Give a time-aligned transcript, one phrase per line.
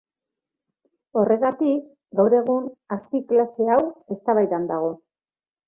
[1.21, 1.83] Horregatik,
[2.21, 2.67] gaur egun
[2.97, 3.79] azpiklase hau
[4.19, 4.93] eztabaidan dago.